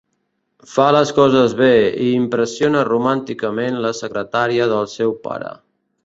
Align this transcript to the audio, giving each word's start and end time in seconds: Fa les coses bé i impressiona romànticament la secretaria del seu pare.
Fa 0.75 0.85
les 0.95 1.09
coses 1.17 1.51
bé 1.59 1.67
i 2.05 2.07
impressiona 2.21 2.81
romànticament 2.89 3.77
la 3.83 3.91
secretaria 3.99 4.67
del 4.73 4.89
seu 4.95 5.13
pare. 5.29 5.53